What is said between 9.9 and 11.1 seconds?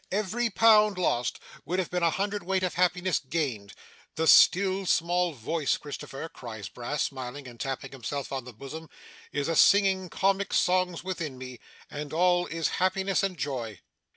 comic songs